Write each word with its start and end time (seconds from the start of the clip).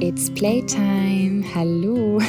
It's 0.00 0.30
Playtime. 0.30 1.44
Hallo. 1.56 2.20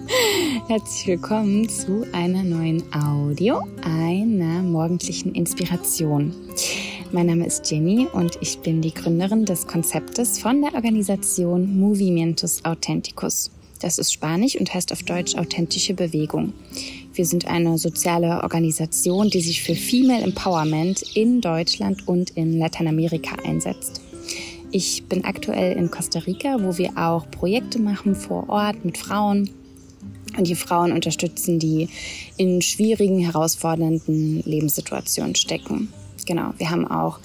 Herzlich 0.68 1.06
willkommen 1.06 1.66
zu 1.66 2.06
einer 2.12 2.42
neuen 2.42 2.82
Audio, 2.92 3.62
einer 3.82 4.62
morgendlichen 4.62 5.34
Inspiration. 5.34 6.34
Mein 7.10 7.28
Name 7.28 7.46
ist 7.46 7.70
Jenny 7.70 8.06
und 8.12 8.36
ich 8.42 8.58
bin 8.58 8.82
die 8.82 8.92
Gründerin 8.92 9.46
des 9.46 9.66
Konzeptes 9.66 10.38
von 10.38 10.60
der 10.60 10.74
Organisation 10.74 11.78
Movimientos 11.80 12.62
Authenticus. 12.66 13.50
Das 13.80 13.96
ist 13.96 14.12
Spanisch 14.12 14.56
und 14.56 14.74
heißt 14.74 14.92
auf 14.92 15.02
Deutsch 15.02 15.34
authentische 15.34 15.94
Bewegung. 15.94 16.52
Wir 17.14 17.24
sind 17.24 17.46
eine 17.46 17.78
soziale 17.78 18.42
Organisation, 18.42 19.30
die 19.30 19.40
sich 19.40 19.62
für 19.62 19.74
Female 19.74 20.24
Empowerment 20.24 21.16
in 21.16 21.40
Deutschland 21.40 22.06
und 22.06 22.30
in 22.30 22.58
Lateinamerika 22.58 23.36
einsetzt. 23.46 24.02
Ich 24.70 25.04
bin 25.04 25.24
aktuell 25.24 25.76
in 25.76 25.90
Costa 25.90 26.18
Rica, 26.18 26.58
wo 26.60 26.76
wir 26.76 26.96
auch 26.96 27.30
Projekte 27.30 27.78
machen 27.78 28.14
vor 28.14 28.48
Ort 28.50 28.84
mit 28.84 28.98
Frauen 28.98 29.48
und 30.36 30.46
die 30.46 30.54
Frauen 30.54 30.92
unterstützen, 30.92 31.58
die 31.58 31.88
in 32.36 32.60
schwierigen, 32.60 33.18
herausfordernden 33.18 34.42
Lebenssituationen 34.44 35.34
stecken. 35.34 35.92
Genau, 36.26 36.52
wir 36.58 36.70
haben 36.70 36.86
auch 36.86 37.18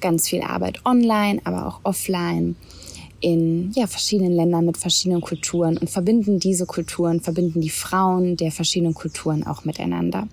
ganz 0.00 0.28
viel 0.28 0.42
Arbeit 0.42 0.86
online, 0.86 1.40
aber 1.42 1.66
auch 1.66 1.80
offline 1.82 2.54
in 3.18 3.72
ja, 3.74 3.86
verschiedenen 3.86 4.32
Ländern 4.32 4.66
mit 4.66 4.76
verschiedenen 4.76 5.20
Kulturen 5.20 5.78
und 5.78 5.90
verbinden 5.90 6.38
diese 6.38 6.66
Kulturen, 6.66 7.20
verbinden 7.20 7.60
die 7.60 7.70
Frauen 7.70 8.36
der 8.36 8.52
verschiedenen 8.52 8.94
Kulturen 8.94 9.44
auch 9.46 9.64
miteinander. 9.64 10.28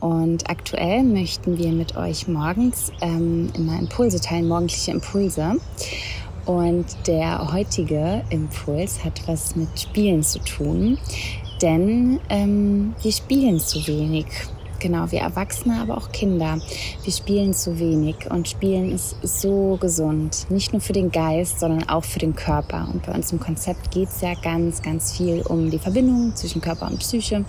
Und 0.00 0.48
aktuell 0.48 1.02
möchten 1.02 1.58
wir 1.58 1.72
mit 1.72 1.96
euch 1.96 2.28
morgens 2.28 2.92
ähm, 3.00 3.50
immer 3.56 3.78
Impulse 3.78 4.20
teilen, 4.20 4.46
morgendliche 4.46 4.92
Impulse. 4.92 5.56
Und 6.46 6.86
der 7.06 7.52
heutige 7.52 8.22
Impuls 8.30 9.04
hat 9.04 9.20
was 9.26 9.54
mit 9.54 9.68
Spielen 9.78 10.22
zu 10.22 10.38
tun, 10.38 10.98
denn 11.60 12.20
ähm, 12.30 12.94
wir 13.02 13.12
spielen 13.12 13.60
zu 13.60 13.86
wenig. 13.86 14.26
Genau, 14.80 15.10
wir 15.10 15.20
Erwachsene, 15.20 15.80
aber 15.80 15.98
auch 15.98 16.12
Kinder. 16.12 16.58
Wir 17.02 17.12
spielen 17.12 17.52
zu 17.52 17.80
wenig 17.80 18.30
und 18.30 18.48
Spielen 18.48 18.92
ist 18.92 19.16
so 19.22 19.76
gesund. 19.80 20.46
Nicht 20.50 20.72
nur 20.72 20.80
für 20.80 20.92
den 20.92 21.10
Geist, 21.10 21.58
sondern 21.58 21.88
auch 21.88 22.04
für 22.04 22.20
den 22.20 22.36
Körper. 22.36 22.88
Und 22.92 23.04
bei 23.04 23.12
uns 23.12 23.32
im 23.32 23.40
Konzept 23.40 23.90
geht 23.90 24.08
es 24.08 24.20
ja 24.20 24.34
ganz, 24.34 24.80
ganz 24.80 25.16
viel 25.16 25.42
um 25.42 25.68
die 25.68 25.80
Verbindung 25.80 26.34
zwischen 26.36 26.60
Körper 26.60 26.86
und 26.86 27.00
Psyche. 27.00 27.44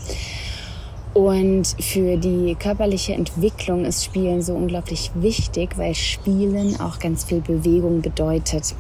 Und 1.20 1.76
für 1.82 2.16
die 2.16 2.56
körperliche 2.58 3.14
Entwicklung 3.14 3.84
ist 3.84 4.06
Spielen 4.06 4.42
so 4.42 4.54
unglaublich 4.54 5.12
wichtig, 5.16 5.78
weil 5.78 5.94
Spielen 5.94 6.80
auch 6.80 6.98
ganz 6.98 7.26
viel 7.26 7.42
Bewegung 7.42 8.02
bedeutet. 8.02 8.74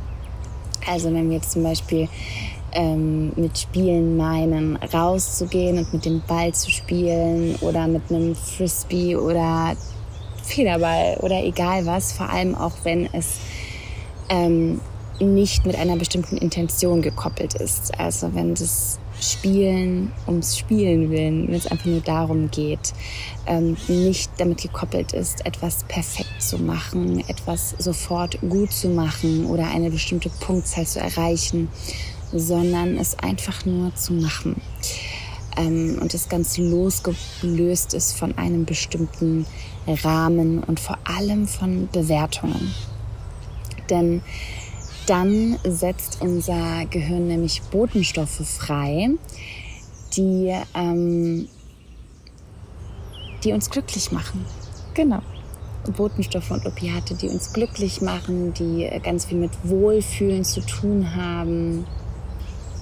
Also 0.87 1.13
wenn 1.13 1.29
wir 1.29 1.35
jetzt 1.35 1.51
zum 1.51 1.63
Beispiel 1.63 2.07
ähm, 2.71 3.33
mit 3.35 3.57
Spielen 3.57 4.15
meinen, 4.15 4.77
rauszugehen 4.77 5.79
und 5.79 5.91
mit 5.91 6.05
dem 6.05 6.21
Ball 6.29 6.53
zu 6.53 6.71
spielen 6.71 7.57
oder 7.59 7.87
mit 7.87 8.03
einem 8.09 8.33
Frisbee 8.35 9.17
oder 9.17 9.75
Federball 10.41 11.17
oder 11.19 11.43
egal 11.43 11.85
was, 11.85 12.13
vor 12.13 12.29
allem 12.29 12.55
auch 12.55 12.71
wenn 12.83 13.09
es 13.11 13.35
ähm, 14.29 14.79
nicht 15.19 15.65
mit 15.65 15.75
einer 15.75 15.97
bestimmten 15.97 16.37
Intention 16.37 17.01
gekoppelt 17.01 17.55
ist. 17.55 17.99
Also 17.99 18.33
wenn 18.33 18.55
das 18.55 18.97
Spielen 19.21 20.11
ums 20.27 20.57
Spielen 20.57 21.09
willen, 21.09 21.47
wenn 21.47 21.55
es 21.55 21.67
einfach 21.67 21.85
nur 21.85 22.01
darum 22.01 22.49
geht, 22.51 22.93
ähm, 23.45 23.77
nicht 23.87 24.31
damit 24.37 24.61
gekoppelt 24.61 25.13
ist, 25.13 25.45
etwas 25.45 25.83
perfekt 25.83 26.41
zu 26.41 26.57
machen, 26.57 27.23
etwas 27.27 27.75
sofort 27.77 28.39
gut 28.41 28.71
zu 28.71 28.89
machen 28.89 29.45
oder 29.45 29.67
eine 29.67 29.89
bestimmte 29.91 30.29
Punktzahl 30.29 30.85
zu 30.85 30.99
erreichen, 30.99 31.69
sondern 32.31 32.97
es 32.97 33.17
einfach 33.19 33.65
nur 33.65 33.93
zu 33.95 34.13
machen. 34.13 34.61
Ähm, 35.57 35.97
und 36.01 36.13
das 36.13 36.29
Ganze 36.29 36.61
losgelöst 36.61 37.93
ist 37.93 38.17
von 38.17 38.37
einem 38.37 38.65
bestimmten 38.65 39.45
Rahmen 39.87 40.63
und 40.63 40.79
vor 40.79 40.97
allem 41.03 41.47
von 41.47 41.89
Bewertungen. 41.91 42.73
Denn 43.89 44.21
dann 45.09 45.57
setzt 45.63 46.21
unser 46.21 46.85
Gehirn 46.85 47.27
nämlich 47.27 47.63
Botenstoffe 47.63 48.47
frei, 48.47 49.09
die, 50.15 50.55
ähm, 50.75 51.47
die 53.43 53.53
uns 53.53 53.69
glücklich 53.71 54.11
machen. 54.11 54.45
Genau. 54.93 55.21
Botenstoffe 55.97 56.51
und 56.51 56.65
Opiate, 56.67 57.15
die 57.15 57.29
uns 57.29 57.53
glücklich 57.53 58.01
machen, 58.01 58.53
die 58.53 58.87
ganz 59.01 59.25
viel 59.25 59.37
mit 59.37 59.51
Wohlfühlen 59.63 60.43
zu 60.43 60.61
tun 60.61 61.15
haben 61.15 61.87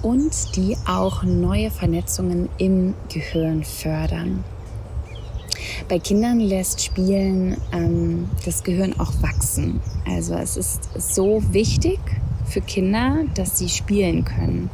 und 0.01 0.55
die 0.55 0.75
auch 0.85 1.23
neue 1.23 1.71
Vernetzungen 1.71 2.49
im 2.57 2.94
Gehirn 3.07 3.63
fördern. 3.63 4.44
Bei 5.90 6.00
Kindern 6.00 6.42
lässt 6.42 6.84
Spielen 6.84 7.56
ähm, 7.72 8.30
das 8.44 8.64
Gehirn 8.64 9.00
auch 9.00 9.14
wachsen. 9.22 9.80
Also 10.06 10.34
es 10.34 10.58
ist 10.58 10.90
so 10.98 11.42
wichtig 11.52 12.00
für 12.46 12.59
Kinder, 12.59 13.20
dass 13.36 13.58
sie 13.58 13.70
spielen 13.70 14.25
können. 14.25 14.70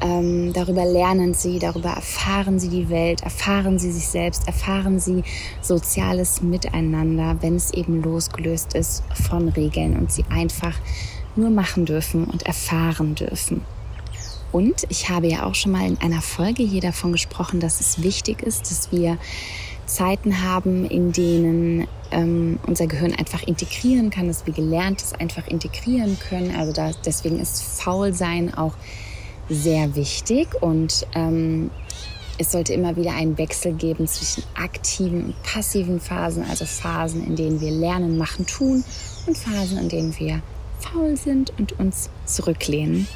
Ähm, 0.00 0.52
darüber 0.52 0.84
lernen 0.84 1.34
sie, 1.34 1.60
darüber 1.60 1.90
erfahren 1.90 2.58
sie 2.58 2.68
die 2.68 2.88
Welt, 2.88 3.22
erfahren 3.22 3.78
sie 3.78 3.92
sich 3.92 4.08
selbst, 4.08 4.48
erfahren 4.48 4.98
sie 4.98 5.22
soziales 5.60 6.42
Miteinander, 6.42 7.36
wenn 7.40 7.54
es 7.54 7.72
eben 7.72 8.02
losgelöst 8.02 8.74
ist 8.74 9.04
von 9.14 9.50
Regeln 9.50 9.96
und 9.96 10.10
sie 10.10 10.24
einfach 10.30 10.74
nur 11.36 11.50
machen 11.50 11.86
dürfen 11.86 12.24
und 12.24 12.42
erfahren 12.42 13.14
dürfen. 13.14 13.62
Und 14.50 14.84
ich 14.88 15.08
habe 15.08 15.28
ja 15.28 15.46
auch 15.46 15.54
schon 15.54 15.72
mal 15.72 15.86
in 15.86 16.00
einer 16.00 16.22
Folge 16.22 16.64
hier 16.64 16.80
davon 16.80 17.12
gesprochen, 17.12 17.60
dass 17.60 17.80
es 17.80 18.02
wichtig 18.02 18.42
ist, 18.42 18.70
dass 18.70 18.92
wir 18.92 19.18
Zeiten 19.86 20.42
haben, 20.42 20.84
in 20.86 21.12
denen 21.12 21.86
ähm, 22.10 22.58
unser 22.66 22.86
Gehirn 22.86 23.14
einfach 23.14 23.42
integrieren 23.42 24.10
kann, 24.10 24.28
dass 24.28 24.46
wir 24.46 24.54
Gelerntes 24.54 25.12
einfach 25.12 25.46
integrieren 25.46 26.18
können. 26.18 26.54
Also 26.56 26.72
da, 26.72 26.90
deswegen 27.04 27.38
ist 27.38 27.62
Faulsein 27.62 28.54
auch 28.54 28.74
sehr 29.48 29.94
wichtig 29.94 30.48
und 30.60 31.06
ähm, 31.14 31.70
es 32.38 32.50
sollte 32.50 32.72
immer 32.72 32.96
wieder 32.96 33.12
einen 33.12 33.38
Wechsel 33.38 33.72
geben 33.74 34.06
zwischen 34.06 34.42
aktiven 34.54 35.26
und 35.26 35.42
passiven 35.42 36.00
Phasen, 36.00 36.44
also 36.48 36.64
Phasen, 36.64 37.24
in 37.26 37.36
denen 37.36 37.60
wir 37.60 37.70
lernen, 37.70 38.18
machen, 38.18 38.46
tun 38.46 38.84
und 39.26 39.38
Phasen, 39.38 39.78
in 39.78 39.88
denen 39.88 40.18
wir 40.18 40.42
faul 40.80 41.16
sind 41.16 41.52
und 41.58 41.78
uns 41.78 42.10
zurücklehnen. 42.26 43.06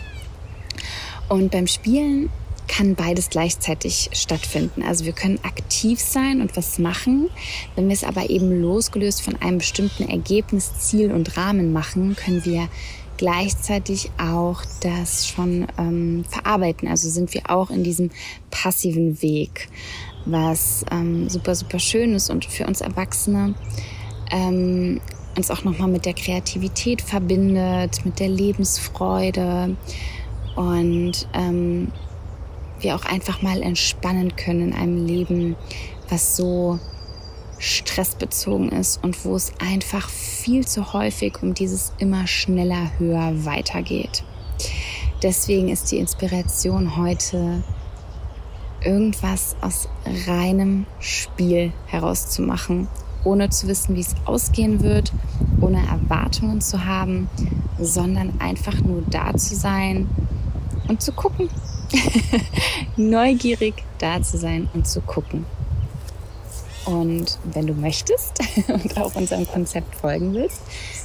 Und 1.28 1.50
beim 1.50 1.66
Spielen 1.66 2.30
kann 2.68 2.94
beides 2.94 3.30
gleichzeitig 3.30 4.10
stattfinden. 4.12 4.82
Also 4.82 5.04
wir 5.04 5.12
können 5.12 5.40
aktiv 5.42 6.00
sein 6.00 6.40
und 6.40 6.56
was 6.56 6.78
machen. 6.78 7.28
Wenn 7.74 7.88
wir 7.88 7.94
es 7.94 8.04
aber 8.04 8.30
eben 8.30 8.60
losgelöst 8.60 9.22
von 9.22 9.36
einem 9.36 9.58
bestimmten 9.58 10.08
Ergebnis, 10.08 10.78
Ziel 10.78 11.12
und 11.12 11.36
Rahmen 11.36 11.72
machen, 11.72 12.14
können 12.14 12.44
wir 12.44 12.68
gleichzeitig 13.16 14.10
auch 14.18 14.62
das 14.80 15.26
schon 15.26 15.66
ähm, 15.76 16.24
verarbeiten. 16.28 16.86
Also 16.86 17.08
sind 17.08 17.34
wir 17.34 17.50
auch 17.50 17.70
in 17.70 17.82
diesem 17.82 18.10
passiven 18.50 19.20
Weg, 19.22 19.68
was 20.24 20.84
ähm, 20.92 21.28
super, 21.28 21.54
super 21.54 21.80
schön 21.80 22.14
ist 22.14 22.30
und 22.30 22.44
für 22.44 22.66
uns 22.66 22.80
Erwachsene 22.80 23.54
ähm, 24.30 25.00
uns 25.36 25.50
auch 25.50 25.64
nochmal 25.64 25.88
mit 25.88 26.04
der 26.04 26.14
Kreativität 26.14 27.00
verbindet, 27.00 28.04
mit 28.04 28.18
der 28.20 28.28
Lebensfreude 28.28 29.76
und 30.56 31.28
ähm, 31.32 31.92
wir 32.80 32.96
auch 32.96 33.04
einfach 33.04 33.42
mal 33.42 33.62
entspannen 33.62 34.36
können 34.36 34.68
in 34.68 34.72
einem 34.74 35.06
Leben, 35.06 35.56
was 36.08 36.36
so 36.36 36.78
stressbezogen 37.58 38.70
ist 38.70 39.02
und 39.02 39.24
wo 39.24 39.34
es 39.34 39.52
einfach 39.58 40.08
viel 40.08 40.66
zu 40.66 40.92
häufig 40.92 41.42
um 41.42 41.54
dieses 41.54 41.92
immer 41.98 42.26
schneller, 42.26 42.92
höher 42.98 43.44
weitergeht. 43.44 44.22
Deswegen 45.22 45.68
ist 45.68 45.90
die 45.90 45.98
Inspiration 45.98 46.96
heute 46.96 47.62
irgendwas 48.84 49.56
aus 49.60 49.88
reinem 50.26 50.86
Spiel 51.00 51.72
herauszumachen, 51.86 52.86
ohne 53.24 53.50
zu 53.50 53.66
wissen, 53.66 53.96
wie 53.96 54.00
es 54.00 54.14
ausgehen 54.24 54.82
wird, 54.82 55.12
ohne 55.60 55.84
Erwartungen 55.84 56.60
zu 56.60 56.84
haben, 56.84 57.28
sondern 57.80 58.40
einfach 58.40 58.80
nur 58.80 59.02
da 59.10 59.34
zu 59.36 59.56
sein 59.56 60.08
und 60.86 61.02
zu 61.02 61.12
gucken, 61.12 61.48
neugierig 62.96 63.74
da 63.98 64.22
zu 64.22 64.38
sein 64.38 64.68
und 64.74 64.86
zu 64.86 65.00
gucken. 65.00 65.46
Und 66.84 67.38
wenn 67.44 67.66
du 67.66 67.74
möchtest 67.74 68.38
und 68.68 68.98
auch 68.98 69.14
unserem 69.14 69.46
Konzept 69.46 69.94
folgen 69.94 70.32
willst, 70.32 70.62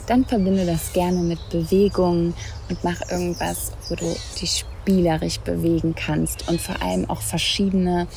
dann 0.07 0.25
verbinde 0.25 0.65
das 0.65 0.93
gerne 0.93 1.19
mit 1.19 1.39
Bewegung 1.49 2.33
und 2.69 2.83
mach 2.83 3.01
irgendwas, 3.09 3.71
wo 3.89 3.95
du 3.95 4.15
dich 4.41 4.65
spielerisch 4.83 5.39
bewegen 5.39 5.93
kannst 5.95 6.47
und 6.47 6.61
vor 6.61 6.81
allem 6.81 7.09
auch 7.09 7.21
verschiedene 7.21 8.07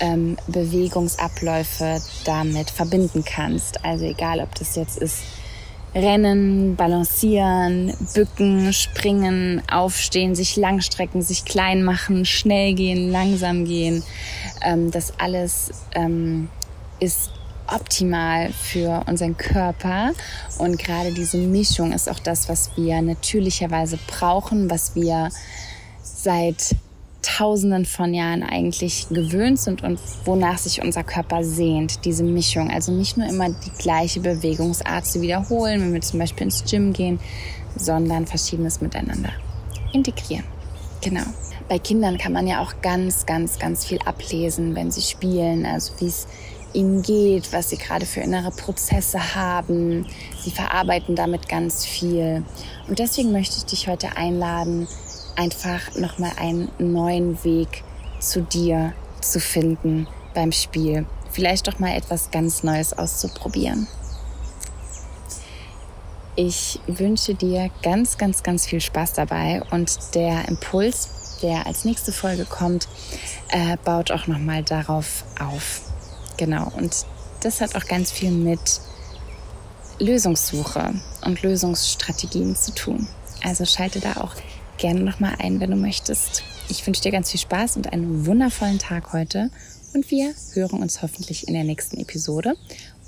ähm, 0.00 0.36
Bewegungsabläufe 0.48 2.00
damit 2.24 2.70
verbinden 2.70 3.24
kannst. 3.24 3.84
Also 3.84 4.04
egal, 4.04 4.40
ob 4.40 4.54
das 4.56 4.74
jetzt 4.74 4.98
ist 4.98 5.22
Rennen, 5.94 6.76
balancieren, 6.76 7.94
bücken, 8.14 8.72
springen, 8.72 9.62
aufstehen, 9.70 10.34
sich 10.34 10.56
langstrecken, 10.56 11.22
sich 11.22 11.44
klein 11.44 11.82
machen, 11.82 12.24
schnell 12.24 12.74
gehen, 12.74 13.10
langsam 13.10 13.64
gehen. 13.64 14.02
Ähm, 14.62 14.90
das 14.90 15.18
alles 15.18 15.70
ähm, 15.94 16.48
ist 17.00 17.30
optimal 17.66 18.52
für 18.52 19.04
unseren 19.06 19.36
Körper. 19.36 20.12
Und 20.58 20.78
gerade 20.78 21.12
diese 21.12 21.38
Mischung 21.38 21.92
ist 21.92 22.08
auch 22.08 22.18
das, 22.18 22.48
was 22.48 22.70
wir 22.76 23.00
natürlicherweise 23.02 23.98
brauchen, 24.06 24.70
was 24.70 24.94
wir 24.94 25.30
seit 26.02 26.74
Tausenden 27.22 27.84
von 27.84 28.14
Jahren 28.14 28.42
eigentlich 28.42 29.08
gewöhnt 29.10 29.58
sind 29.58 29.82
und 29.82 29.98
wonach 30.24 30.58
sich 30.58 30.82
unser 30.82 31.02
Körper 31.02 31.42
sehnt, 31.42 32.04
diese 32.04 32.22
Mischung. 32.22 32.70
Also 32.70 32.92
nicht 32.92 33.16
nur 33.16 33.28
immer 33.28 33.48
die 33.48 33.70
gleiche 33.78 34.20
Bewegungsart 34.20 35.06
zu 35.06 35.20
wiederholen, 35.20 35.80
wenn 35.80 35.92
wir 35.92 36.00
zum 36.00 36.20
Beispiel 36.20 36.44
ins 36.44 36.64
Gym 36.64 36.92
gehen, 36.92 37.18
sondern 37.76 38.26
verschiedenes 38.26 38.80
miteinander 38.80 39.32
integrieren. 39.92 40.44
Genau. 41.02 41.24
Bei 41.68 41.78
Kindern 41.78 42.18
kann 42.18 42.32
man 42.32 42.46
ja 42.46 42.62
auch 42.62 42.80
ganz, 42.82 43.26
ganz, 43.26 43.58
ganz 43.58 43.84
viel 43.84 43.98
ablesen, 44.04 44.74
wenn 44.74 44.90
sie 44.90 45.02
spielen, 45.02 45.66
also 45.66 45.92
wie 45.98 46.06
es 46.06 46.26
ihnen 46.72 47.02
geht, 47.02 47.52
was 47.52 47.70
sie 47.70 47.76
gerade 47.76 48.06
für 48.06 48.20
innere 48.20 48.50
Prozesse 48.50 49.34
haben. 49.34 50.06
Sie 50.42 50.50
verarbeiten 50.50 51.14
damit 51.14 51.48
ganz 51.48 51.84
viel. 51.84 52.42
Und 52.88 52.98
deswegen 52.98 53.32
möchte 53.32 53.56
ich 53.58 53.64
dich 53.64 53.88
heute 53.88 54.16
einladen, 54.16 54.86
einfach 55.38 55.94
nochmal 55.94 56.32
einen 56.36 56.70
neuen 56.78 57.42
Weg 57.44 57.84
zu 58.18 58.42
dir 58.42 58.92
zu 59.20 59.40
finden 59.40 60.08
beim 60.34 60.52
Spiel. 60.52 61.06
Vielleicht 61.30 61.68
doch 61.68 61.78
mal 61.78 61.96
etwas 61.96 62.30
ganz 62.30 62.62
Neues 62.62 62.92
auszuprobieren. 62.92 63.86
Ich 66.34 66.80
wünsche 66.86 67.34
dir 67.34 67.70
ganz, 67.82 68.18
ganz, 68.18 68.42
ganz 68.42 68.66
viel 68.66 68.80
Spaß 68.80 69.14
dabei 69.14 69.62
und 69.70 70.14
der 70.14 70.46
Impuls, 70.48 71.38
der 71.42 71.66
als 71.66 71.84
nächste 71.84 72.12
Folge 72.12 72.44
kommt, 72.44 72.88
äh, 73.50 73.76
baut 73.84 74.10
auch 74.10 74.26
nochmal 74.26 74.62
darauf 74.62 75.24
auf. 75.40 75.82
Genau, 76.36 76.72
und 76.76 77.06
das 77.40 77.60
hat 77.60 77.74
auch 77.76 77.86
ganz 77.86 78.12
viel 78.12 78.30
mit 78.30 78.80
Lösungssuche 79.98 80.94
und 81.24 81.42
Lösungsstrategien 81.42 82.54
zu 82.54 82.72
tun. 82.72 83.08
Also 83.42 83.64
schalte 83.64 83.98
da 84.00 84.20
auch 84.20 84.34
gerne 84.78 85.00
nochmal 85.00 85.34
ein, 85.38 85.60
wenn 85.60 85.70
du 85.70 85.76
möchtest. 85.76 86.42
Ich 86.68 86.84
wünsche 86.86 87.02
dir 87.02 87.12
ganz 87.12 87.30
viel 87.30 87.40
Spaß 87.40 87.76
und 87.76 87.92
einen 87.92 88.24
wundervollen 88.26 88.78
Tag 88.78 89.12
heute. 89.12 89.50
Und 89.94 90.10
wir 90.10 90.34
hören 90.54 90.80
uns 90.80 91.02
hoffentlich 91.02 91.46
in 91.48 91.54
der 91.54 91.64
nächsten 91.64 91.98
Episode 91.98 92.54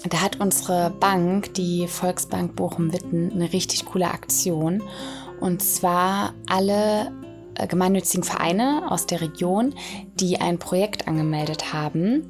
da 0.07 0.21
hat 0.21 0.39
unsere 0.39 0.91
Bank, 0.91 1.55
die 1.55 1.87
Volksbank 1.87 2.55
Bochum-Witten, 2.55 3.31
eine 3.31 3.51
richtig 3.51 3.85
coole 3.85 4.11
Aktion. 4.11 4.83
Und 5.39 5.63
zwar 5.63 6.35
alle 6.47 7.11
äh, 7.55 7.65
gemeinnützigen 7.65 8.23
Vereine 8.23 8.91
aus 8.91 9.07
der 9.07 9.21
Region, 9.21 9.73
die 10.15 10.39
ein 10.39 10.59
Projekt 10.59 11.07
angemeldet 11.07 11.73
haben, 11.73 12.27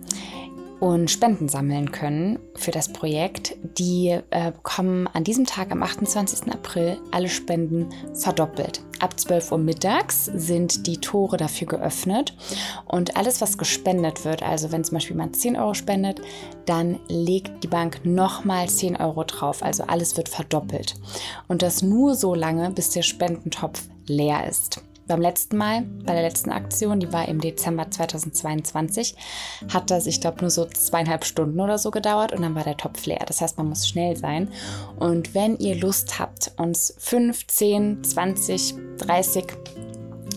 und 0.81 1.11
Spenden 1.11 1.47
sammeln 1.47 1.91
können 1.91 2.39
für 2.55 2.71
das 2.71 2.91
Projekt. 2.91 3.55
Die 3.77 4.19
äh, 4.31 4.51
bekommen 4.51 5.07
an 5.13 5.23
diesem 5.23 5.45
Tag, 5.45 5.71
am 5.71 5.83
28. 5.83 6.51
April, 6.51 6.97
alle 7.11 7.29
Spenden 7.29 7.89
verdoppelt. 8.15 8.81
Ab 8.99 9.19
12 9.19 9.51
Uhr 9.51 9.57
mittags 9.59 10.25
sind 10.25 10.87
die 10.87 10.97
Tore 10.97 11.37
dafür 11.37 11.67
geöffnet 11.67 12.35
und 12.87 13.15
alles, 13.15 13.41
was 13.41 13.59
gespendet 13.59 14.25
wird, 14.25 14.41
also 14.41 14.71
wenn 14.71 14.83
zum 14.83 14.95
Beispiel 14.95 15.15
jemand 15.15 15.35
10 15.35 15.55
Euro 15.55 15.75
spendet, 15.75 16.21
dann 16.65 16.99
legt 17.07 17.63
die 17.63 17.67
Bank 17.67 18.01
nochmal 18.03 18.67
10 18.67 18.95
Euro 18.95 19.23
drauf. 19.23 19.61
Also 19.61 19.83
alles 19.83 20.17
wird 20.17 20.29
verdoppelt. 20.29 20.95
Und 21.47 21.61
das 21.61 21.83
nur 21.83 22.15
so 22.15 22.33
lange, 22.33 22.71
bis 22.71 22.89
der 22.89 23.03
Spendentopf 23.03 23.83
leer 24.07 24.47
ist. 24.47 24.81
Beim 25.11 25.19
letzten 25.19 25.57
Mal, 25.57 25.81
bei 26.05 26.13
der 26.13 26.21
letzten 26.21 26.51
Aktion, 26.51 27.01
die 27.01 27.11
war 27.11 27.27
im 27.27 27.41
Dezember 27.41 27.91
2022, 27.91 29.17
hat 29.67 29.91
das, 29.91 30.07
ich 30.07 30.21
glaube, 30.21 30.39
nur 30.39 30.49
so 30.49 30.63
zweieinhalb 30.63 31.25
Stunden 31.25 31.59
oder 31.59 31.77
so 31.77 31.91
gedauert 31.91 32.31
und 32.31 32.43
dann 32.43 32.55
war 32.55 32.63
der 32.63 32.77
Topf 32.77 33.05
leer. 33.05 33.19
Das 33.27 33.41
heißt, 33.41 33.57
man 33.57 33.67
muss 33.67 33.85
schnell 33.85 34.15
sein. 34.15 34.47
Und 34.97 35.35
wenn 35.35 35.57
ihr 35.57 35.75
Lust 35.75 36.17
habt, 36.17 36.53
uns 36.55 36.93
5, 36.97 37.45
10, 37.45 38.03
20, 38.05 38.75
30 38.99 39.47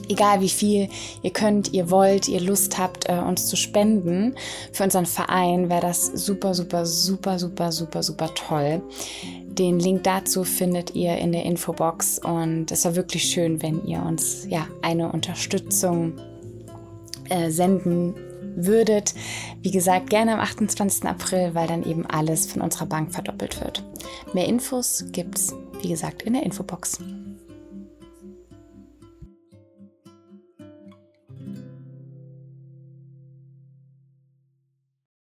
egal 0.08 0.40
wie 0.40 0.48
viel 0.48 0.88
ihr 1.22 1.32
könnt, 1.32 1.72
ihr 1.72 1.90
wollt, 1.90 2.28
ihr 2.28 2.40
Lust 2.40 2.78
habt, 2.78 3.08
äh, 3.08 3.18
uns 3.18 3.46
zu 3.46 3.56
spenden 3.56 4.34
für 4.72 4.84
unseren 4.84 5.06
Verein, 5.06 5.68
wäre 5.68 5.82
das 5.82 6.06
super, 6.06 6.54
super, 6.54 6.86
super, 6.86 7.38
super, 7.38 7.72
super, 7.72 8.02
super 8.02 8.34
toll. 8.34 8.82
Den 9.46 9.78
Link 9.78 10.02
dazu 10.04 10.44
findet 10.44 10.94
ihr 10.94 11.16
in 11.18 11.32
der 11.32 11.44
Infobox 11.44 12.18
und 12.18 12.72
es 12.72 12.84
war 12.84 12.96
wirklich 12.96 13.24
schön, 13.24 13.62
wenn 13.62 13.84
ihr 13.86 14.02
uns 14.02 14.46
ja 14.48 14.66
eine 14.82 15.12
Unterstützung 15.12 16.14
äh, 17.28 17.50
senden 17.50 18.14
würdet. 18.56 19.14
Wie 19.62 19.70
gesagt, 19.70 20.10
gerne 20.10 20.34
am 20.34 20.40
28. 20.40 21.04
April, 21.04 21.54
weil 21.54 21.66
dann 21.66 21.84
eben 21.84 22.06
alles 22.06 22.46
von 22.46 22.62
unserer 22.62 22.86
Bank 22.86 23.12
verdoppelt 23.12 23.60
wird. 23.60 23.84
Mehr 24.32 24.46
Infos 24.46 25.04
gibt's, 25.12 25.54
wie 25.80 25.88
gesagt, 25.88 26.22
in 26.22 26.34
der 26.34 26.42
Infobox. 26.42 26.98